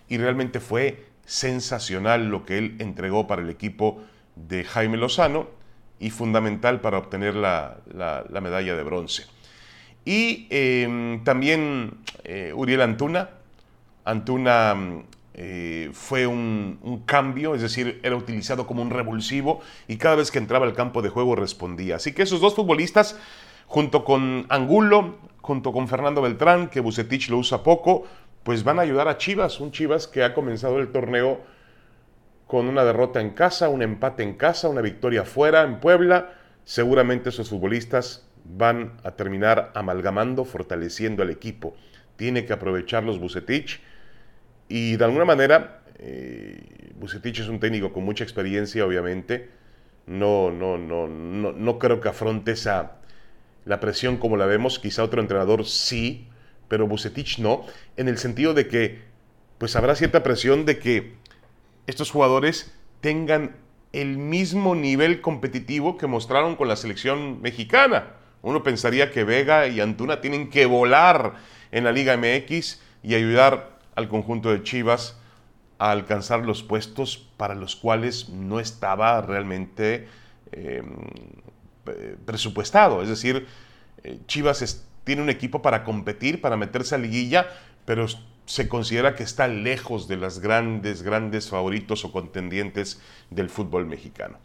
y 0.08 0.18
realmente 0.18 0.60
fue 0.60 1.06
sensacional 1.26 2.28
lo 2.28 2.44
que 2.44 2.58
él 2.58 2.76
entregó 2.78 3.26
para 3.26 3.42
el 3.42 3.50
equipo 3.50 4.02
de 4.36 4.64
Jaime 4.64 4.96
Lozano 4.96 5.48
y 5.98 6.10
fundamental 6.10 6.80
para 6.80 6.98
obtener 6.98 7.34
la, 7.34 7.78
medalla 8.42 8.76
de 8.76 8.82
bronce. 8.82 9.26
Y 10.04 10.46
em, 10.50 11.24
también 11.24 11.98
eh, 12.24 12.52
Uriel 12.54 12.82
Antuna. 12.82 13.30
Antuna 14.04 14.76
eh, 15.32 15.90
fue 15.94 16.26
un, 16.26 16.78
un, 16.82 17.00
cambio, 17.00 17.54
es 17.54 17.62
decir, 17.62 18.00
era 18.02 18.16
utilizado 18.16 18.66
como 18.66 18.82
un 18.82 18.90
revulsivo 18.90 19.60
y 19.88 19.96
cada 19.96 20.16
vez 20.16 20.30
que 20.30 20.38
entraba 20.38 20.66
al 20.66 20.74
campo 20.74 21.00
de 21.00 21.08
juego 21.08 21.36
respondía. 21.36 21.96
Así 21.96 22.12
que 22.12 22.22
esos 22.22 22.40
dos 22.40 22.54
futbolistas, 22.54 23.18
junto 23.66 24.04
con 24.04 24.44
Angulo, 24.50 25.16
junto 25.40 25.72
con 25.72 25.88
Fernando 25.88 26.22
Beltrán, 26.22 26.68
que 26.68 26.80
Bucetich 26.80 27.28
lo 27.28 27.38
usa 27.38 27.62
poco, 27.62 28.06
pues 28.44 28.62
van 28.62 28.78
a 28.78 28.82
ayudar 28.82 29.08
a 29.08 29.18
Chivas, 29.18 29.58
un 29.58 29.72
Chivas 29.72 30.06
que 30.06 30.22
ha 30.22 30.34
comenzado 30.34 30.78
el 30.78 30.92
torneo 30.92 31.40
con 32.46 32.66
una 32.68 32.84
derrota 32.84 33.20
en 33.20 33.30
casa, 33.30 33.70
un 33.70 33.82
empate 33.82 34.22
en 34.22 34.34
casa, 34.34 34.68
una 34.68 34.82
victoria 34.82 35.24
fuera 35.24 35.62
en 35.62 35.80
Puebla. 35.80 36.34
Seguramente 36.64 37.30
esos 37.30 37.48
futbolistas 37.48 38.28
van 38.44 38.92
a 39.02 39.12
terminar 39.12 39.72
amalgamando, 39.74 40.44
fortaleciendo 40.44 41.22
al 41.22 41.30
equipo. 41.30 41.74
Tiene 42.16 42.44
que 42.44 42.52
aprovechar 42.52 43.02
los 43.02 43.18
Bucetich 43.18 43.80
y 44.68 44.96
de 44.96 45.04
alguna 45.04 45.24
manera 45.24 45.82
eh, 45.98 46.92
Bucetich 46.96 47.40
es 47.40 47.48
un 47.48 47.60
técnico 47.60 47.92
con 47.92 48.04
mucha 48.04 48.24
experiencia, 48.24 48.84
obviamente. 48.84 49.50
No, 50.06 50.50
no, 50.50 50.76
no, 50.76 51.08
no, 51.08 51.52
no 51.52 51.78
creo 51.78 52.00
que 52.00 52.10
afronte 52.10 52.52
esa 52.52 52.98
la 53.64 53.80
presión 53.80 54.18
como 54.18 54.36
la 54.36 54.44
vemos. 54.44 54.78
Quizá 54.78 55.02
otro 55.02 55.22
entrenador 55.22 55.64
sí, 55.64 56.28
pero 56.68 56.86
Bucetich 56.86 57.38
no, 57.38 57.64
en 57.96 58.08
el 58.08 58.18
sentido 58.18 58.54
de 58.54 58.68
que 58.68 59.02
pues 59.58 59.76
habrá 59.76 59.94
cierta 59.94 60.22
presión 60.22 60.66
de 60.66 60.78
que 60.78 61.14
estos 61.86 62.10
jugadores 62.10 62.72
tengan 63.00 63.56
el 63.92 64.18
mismo 64.18 64.74
nivel 64.74 65.20
competitivo 65.20 65.96
que 65.96 66.06
mostraron 66.06 66.56
con 66.56 66.68
la 66.68 66.76
selección 66.76 67.40
mexicana. 67.40 68.14
Uno 68.42 68.62
pensaría 68.62 69.10
que 69.10 69.24
Vega 69.24 69.68
y 69.68 69.80
Antuna 69.80 70.20
tienen 70.20 70.50
que 70.50 70.66
volar 70.66 71.34
en 71.70 71.84
la 71.84 71.92
Liga 71.92 72.16
MX 72.16 72.80
y 73.02 73.14
ayudar 73.14 73.78
al 73.94 74.08
conjunto 74.08 74.50
de 74.50 74.62
Chivas 74.62 75.16
a 75.78 75.92
alcanzar 75.92 76.44
los 76.44 76.62
puestos 76.62 77.28
para 77.36 77.54
los 77.54 77.76
cuales 77.76 78.28
no 78.28 78.60
estaba 78.60 79.20
realmente 79.20 80.08
em, 80.52 80.96
presupuestado. 82.24 83.02
Es 83.02 83.08
decir, 83.08 83.46
eh, 84.02 84.18
Chivas 84.26 84.62
tiene 85.04 85.22
un 85.22 85.30
equipo 85.30 85.62
para 85.62 85.84
competir, 85.84 86.40
para 86.40 86.56
meterse 86.56 86.94
a 86.94 86.98
liguilla, 86.98 87.46
pero 87.84 88.06
se 88.46 88.68
considera 88.68 89.14
que 89.14 89.22
está 89.22 89.48
lejos 89.48 90.08
de 90.08 90.16
las 90.16 90.40
grandes, 90.40 91.02
grandes 91.02 91.48
favoritos 91.48 92.04
o 92.04 92.12
contendientes 92.12 93.00
del 93.30 93.48
fútbol 93.48 93.86
mexicano. 93.86 94.38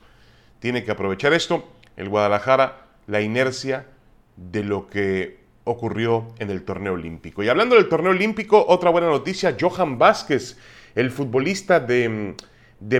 Tiene 0.60 0.84
que 0.84 0.92
aprovechar 0.92 1.34
esto. 1.34 1.68
El 1.98 2.10
Guadalajara, 2.10 2.86
la 3.08 3.22
inercia 3.22 3.88
de 4.36 4.64
lo 4.64 4.88
que 4.88 5.40
ocurrió 5.64 6.34
en 6.40 6.50
el 6.50 6.64
torneo 6.64 6.94
olímpico. 6.94 7.44
Y 7.44 7.50
hablando 7.50 7.76
del 7.76 7.90
torneo 7.90 8.12
olímpico, 8.12 8.66
otra 8.68 8.90
buena 8.90 9.08
noticia, 9.08 9.56
Johan 9.60 9.98
Vázquez, 9.98 10.58
el 10.96 11.12
futbolista 11.12 11.80
de, 11.80 12.36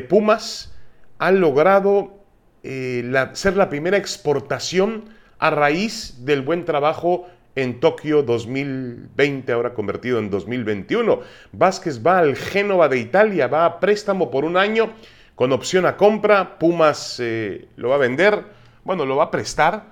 Pumas, 0.08 0.74
ha 1.18 1.32
logrado 1.32 2.24
eh, 2.64 3.10
ser 3.34 3.56
la 3.56 3.70
primera 3.70 3.98
exportación 3.98 5.06
a 5.40 5.50
raíz 5.50 6.26
del 6.26 6.42
buen 6.42 6.66
trabajo 6.66 7.28
en 7.56 7.80
Tokio 7.80 8.24
2020, 8.24 9.52
ahora 9.52 9.74
convertido 9.74 10.20
en 10.20 10.30
2021. 10.30 11.20
Vázquez 11.52 12.06
va 12.06 12.20
al 12.20 12.36
Génova 12.36 12.90
de 12.90 13.00
Italia, 13.00 13.48
va 13.48 13.66
a 13.66 13.80
préstamo 13.80 14.32
por 14.32 14.46
un 14.46 14.58
año 14.58 14.92
con 15.36 15.52
opción 15.52 15.86
a 15.86 15.98
compra. 15.98 16.60
Pumas 16.60 17.20
eh, 17.20 17.68
lo 17.76 17.90
va 17.90 17.96
a 17.96 18.00
vender, 18.00 18.44
bueno, 18.84 19.06
lo 19.06 19.16
va 19.16 19.26
a 19.26 19.32
prestar 19.32 19.84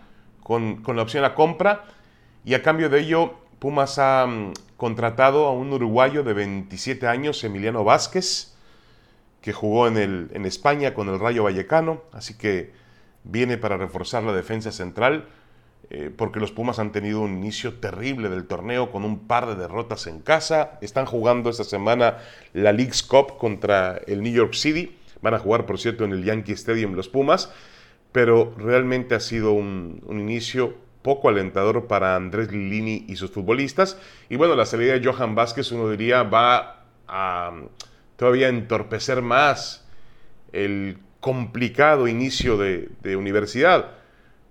con, 0.42 0.82
con 0.84 0.96
la 0.96 1.02
opción 1.02 1.24
a 1.24 1.36
compra 1.36 1.84
y 2.48 2.54
a 2.54 2.64
cambio 2.64 2.88
de 2.88 3.02
ello, 3.02 3.34
Pumas 3.60 4.00
ha 4.00 4.26
mm, 4.26 4.54
contratado 4.78 5.48
a 5.48 5.52
un 5.52 5.74
uruguayo 5.74 6.24
de 6.24 6.32
27 6.32 7.06
años, 7.06 7.44
Emiliano 7.44 7.84
Vázquez, 7.84 8.56
que 9.42 9.52
jugó 9.52 9.86
en, 9.88 9.98
el, 9.98 10.30
en 10.34 10.46
España 10.46 10.94
con 10.94 11.10
el 11.10 11.20
Rayo 11.20 11.44
Vallecano, 11.44 12.04
así 12.14 12.38
que 12.38 12.72
viene 13.26 13.58
para 13.58 13.76
reforzar 13.76 14.24
la 14.24 14.32
defensa 14.32 14.72
central, 14.72 15.28
eh, 15.90 16.12
porque 16.16 16.40
los 16.40 16.52
Pumas 16.52 16.80
han 16.80 16.92
tenido 16.92 17.22
un 17.22 17.38
inicio 17.38 17.76
terrible 17.76 18.30
del 18.30 18.46
torneo 18.46 18.92
con 18.92 19.06
un 19.06 19.28
par 19.28 19.48
de 19.48 19.56
derrotas 19.56 20.08
en 20.08 20.20
casa. 20.20 20.78
Están 20.82 21.06
jugando 21.06 21.50
esta 21.50 21.64
semana 21.64 22.18
la 22.54 22.74
League's 22.74 23.04
Cup 23.04 23.38
contra 23.38 24.02
el 24.08 24.22
New 24.22 24.34
York 24.34 24.54
City. 24.54 24.98
Van 25.22 25.34
a 25.34 25.40
jugar, 25.40 25.66
por 25.66 25.80
cierto, 25.80 26.04
en 26.04 26.12
el 26.12 26.24
Yankee 26.24 26.52
Stadium 26.54 26.94
los 26.94 27.08
Pumas, 27.08 27.52
pero 28.12 28.54
realmente 28.58 29.16
ha 29.16 29.20
sido 29.20 29.54
un, 29.54 30.02
inicio 30.10 30.76
poco 31.02 31.30
alentador 31.30 31.88
para 31.88 32.16
Andrés 32.16 32.52
Lini 32.52 33.06
y 33.08 33.16
sus 33.16 33.32
futbolistas. 33.32 33.98
Y 34.30 34.36
bueno, 34.36 34.56
la 34.56 34.66
salida 34.66 34.94
de 34.94 35.06
Johan 35.06 35.36
Vázquez, 35.36 35.72
uno 35.72 35.90
diría, 35.90 36.24
va 36.24 36.84
a 37.08 37.54
todavía 38.18 38.50
entorpecer 38.50 39.22
más 39.22 39.88
el 40.52 40.98
complicado 41.20 42.08
inicio 42.08 42.58
de, 42.58 43.16
universidad. 43.16 43.97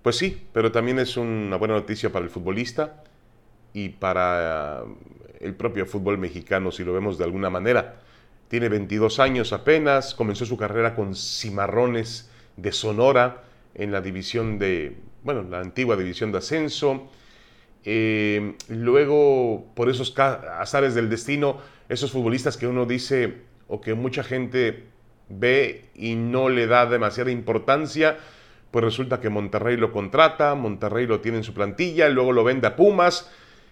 Pues 0.01 0.17
sí, 0.17 0.47
pero 0.53 0.71
también 0.71 0.99
es 0.99 1.17
una 1.17 1.57
buena 1.57 1.73
noticia 1.73 2.11
para 2.11 2.25
el 2.25 2.31
futbolista 2.31 3.03
y 3.73 3.89
para 3.89 4.83
el 5.39 5.53
propio 5.55 5.85
fútbol 5.85 6.17
mexicano, 6.17 6.71
si 6.71 6.83
lo 6.83 6.93
vemos 6.93 7.17
de 7.17 7.25
alguna 7.25 7.49
manera. 7.49 8.01
Tiene 8.47 8.69
22 8.69 9.19
años 9.19 9.51
apenas, 9.53 10.15
comenzó 10.15 10.45
su 10.45 10.57
carrera 10.57 10.95
con 10.95 11.15
Cimarrones 11.15 12.29
de 12.55 12.71
Sonora 12.71 13.43
en 13.75 13.91
la 13.91 14.01
división 14.01 14.57
de 14.57 14.95
bueno, 15.23 15.43
la 15.43 15.59
antigua 15.59 15.97
división 15.97 16.31
de 16.31 16.37
ascenso. 16.37 17.09
Eh, 17.83 18.55
luego, 18.69 19.65
por 19.75 19.89
esos 19.89 20.17
azares 20.17 20.95
del 20.95 21.09
destino, 21.09 21.57
esos 21.89 22.11
futbolistas 22.11 22.55
que 22.55 22.65
uno 22.65 22.85
dice 22.85 23.41
o 23.67 23.81
que 23.81 23.93
mucha 23.93 24.23
gente 24.23 24.85
ve 25.29 25.89
y 25.95 26.15
no 26.15 26.47
le 26.47 26.67
da 26.67 26.85
demasiada 26.85 27.31
importancia, 27.31 28.17
pues 28.71 28.83
resulta 28.83 29.19
que 29.19 29.29
Monterrey 29.29 29.77
lo 29.77 29.91
contrata, 29.91 30.55
Monterrey 30.55 31.07
lo 31.07 31.21
tiene 31.21 31.39
en 31.39 31.43
su 31.43 31.53
plantilla, 31.53 32.09
luego 32.09 32.31
lo 32.31 32.43
vende 32.43 32.67
a 32.67 32.75
Pumas 32.75 33.29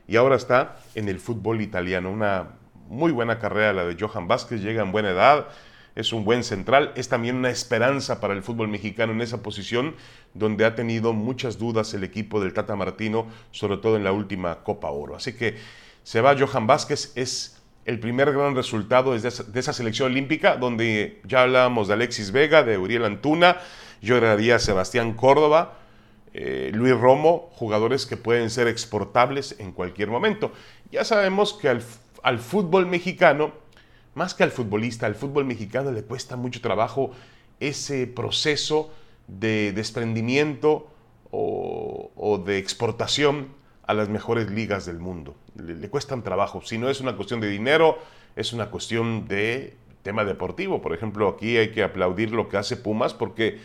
y 0.08 0.16
ahora 0.16 0.36
está 0.36 0.78
en 0.96 1.10
el 1.10 1.20
fútbol 1.20 1.62
italiano. 1.62 2.12
Una 2.12 2.50
muy 2.88 3.12
buena 3.12 3.40
carrera 3.40 3.74
la 3.74 3.86
de 3.86 3.98
Johan 4.00 4.28
Vázquez, 4.28 4.62
llega 4.62 4.82
en 4.82 4.92
buena 4.92 5.12
edad, 5.12 5.48
es 5.96 6.12
un 6.12 6.26
buen 6.26 6.44
central, 6.44 6.92
es 6.96 7.08
también 7.08 7.38
una 7.38 7.50
esperanza 7.50 8.20
para 8.20 8.34
el 8.34 8.44
fútbol 8.44 8.68
mexicano 8.68 9.14
en 9.14 9.22
esa 9.22 9.42
posición 9.42 9.96
donde 10.34 10.66
ha 10.66 10.76
tenido 10.76 11.14
muchas 11.14 11.58
dudas 11.58 11.94
el 11.94 12.04
equipo 12.04 12.42
del 12.42 12.54
Tata 12.54 12.76
Martino, 12.76 13.28
sobre 13.52 13.78
todo 13.78 13.96
en 13.96 14.04
la 14.04 14.12
última 14.12 14.64
Copa 14.64 14.92
Oro. 14.92 15.16
Así 15.16 15.34
que 15.34 15.56
se 16.04 16.22
va 16.22 16.36
Johan 16.38 16.68
Vázquez, 16.68 17.14
es 17.16 17.62
el 17.86 18.00
primer 18.00 18.34
gran 18.34 18.56
resultado 18.56 19.18
de 19.18 19.28
esa, 19.28 19.74
selección 19.74 20.12
olímpica, 20.12 20.58
donde 20.58 21.22
ya 21.24 21.44
hablábamos 21.44 21.88
de 21.88 21.94
Alexis 21.94 22.32
Vega, 22.32 22.64
de 22.64 22.78
Uriel 22.78 23.06
Antuna, 23.06 23.58
yo 24.02 24.16
agregaría 24.16 24.56
a 24.56 24.60
Sebastián 24.60 25.14
Córdoba, 25.14 25.80
eh, 26.34 26.72
Luis 26.74 26.98
Romo, 26.98 27.50
jugadores 27.54 28.06
que 28.06 28.18
pueden 28.18 28.50
ser 28.50 28.68
exportables 28.68 29.56
en 29.60 29.72
cualquier 29.72 30.10
momento. 30.10 30.52
Ya 30.92 31.04
sabemos 31.04 31.54
que 31.54 31.70
al 31.70 32.40
fútbol 32.40 32.86
mexicano 32.88 33.66
más 34.16 34.34
que 34.34 34.44
al 34.44 34.52
futbolista, 34.52 35.06
al 35.06 35.16
fútbol 35.16 35.46
mexicano 35.46 35.92
le 35.92 36.02
cuesta 36.04 36.38
mucho 36.38 36.62
trabajo 36.62 37.12
ese 37.60 38.08
proceso 38.08 38.90
de 39.28 39.74
desprendimiento 39.74 40.88
o, 41.32 42.42
de 42.46 42.58
exportación 42.58 43.50
a 43.86 43.94
las 43.94 44.08
mejores 44.08 44.50
ligas 44.50 44.86
del 44.86 45.00
mundo. 45.00 45.36
Le, 45.56 45.90
cuestan 45.90 46.24
trabajo. 46.24 46.62
Si 46.62 46.78
no 46.78 46.90
es 46.90 47.02
una 47.02 47.18
cuestión 47.18 47.42
de 47.42 47.50
dinero, 47.50 47.98
es 48.38 48.54
una 48.54 48.72
cuestión 48.72 49.28
de 49.28 49.76
tema 50.02 50.24
deportivo. 50.24 50.82
Por 50.82 50.94
ejemplo, 50.94 51.28
aquí 51.28 51.58
hay 51.58 51.72
que 51.72 51.84
aplaudir 51.84 52.32
lo 52.32 52.48
que 52.48 52.56
hace 52.56 52.78
Pumas 52.78 53.14
porque 53.14 53.60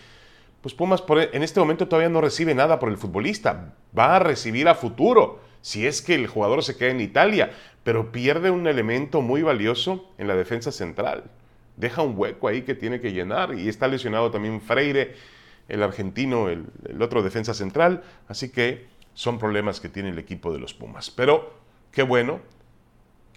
pues 0.61 0.75
Pumas 0.75 1.03
en 1.33 1.43
este 1.43 1.61
momento 1.61 1.89
todavía 1.89 2.11
no 2.11 2.21
recibe 2.21 2.55
nada 2.55 2.79
por 2.79 2.91
el 2.91 2.99
futbolista. 2.99 3.75
Va 3.97 4.17
a 4.17 4.19
recibir 4.19 4.69
a 4.69 4.75
futuro 4.75 5.41
si 5.63 5.87
es 5.87 6.03
que 6.03 6.15
el 6.15 6.27
jugador 6.27 6.63
se 6.63 6.77
queda 6.77 6.91
en 6.91 7.01
Italia 7.01 7.51
pero 7.83 8.13
pierde 8.13 8.51
un 8.51 8.67
elemento 8.67 9.23
muy 9.23 9.43
valioso 9.43 10.11
en 10.19 10.29
la 10.29 10.37
defensa 10.37 10.73
central. 10.73 11.25
Deja 11.77 12.03
un 12.03 12.17
hueco 12.17 12.49
ahí 12.49 12.63
que 12.63 12.75
tiene 12.75 13.01
que 13.01 13.13
llenar 13.13 13.55
y 13.59 13.69
está 13.69 13.89
lesionado 13.89 14.31
también 14.31 14.61
Freire, 14.61 15.15
el 15.69 15.83
argentino, 15.83 16.49
el, 16.49 16.67
otro 17.01 17.23
defensa 17.23 17.55
central, 17.55 18.03
así 18.29 18.51
que 18.51 18.87
son 19.15 19.39
problemas 19.39 19.81
que 19.81 19.89
tiene 19.89 20.11
el 20.11 20.19
equipo 20.19 20.53
de 20.53 20.59
los 20.59 20.75
Pumas. 20.75 21.11
Pero 21.11 21.55
qué 21.93 22.03
bueno 22.03 22.41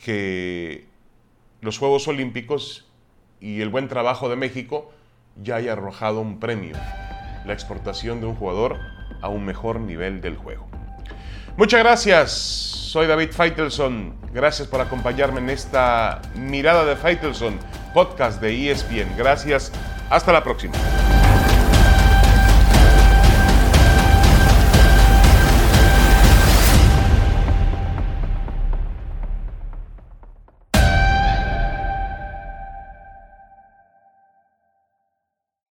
que 0.03 0.87
los 1.61 1.77
Juegos 1.77 2.07
Olímpicos 2.07 2.89
y 3.39 3.61
el 3.61 3.69
buen 3.69 3.87
trabajo 3.87 4.29
de 4.29 4.35
México 4.35 4.91
ya 5.41 5.55
haya 5.55 5.73
arrojado 5.73 6.19
un 6.19 6.39
premio, 6.39 6.75
la 7.45 7.53
exportación 7.53 8.21
de 8.21 8.27
un 8.27 8.35
jugador 8.35 8.79
a 9.21 9.29
un 9.29 9.45
mejor 9.45 9.79
nivel 9.79 10.21
del 10.21 10.35
juego. 10.37 10.67
Muchas 11.57 11.79
gracias 11.81 12.73
soy 12.93 13.07
David 13.07 13.31
Feitelson. 13.31 14.13
Gracias 14.31 14.67
por 14.67 14.79
acompañarme 14.79 15.39
en 15.39 15.49
esta 15.49 16.21
mirada 16.35 16.85
de 16.85 16.95
Feitelson, 16.95 17.57
podcast 17.91 18.39
de 18.39 18.69
ESPN. 18.69 19.17
Gracias. 19.17 19.71
Hasta 20.11 20.31
la 20.31 20.43
próxima. 20.43 20.75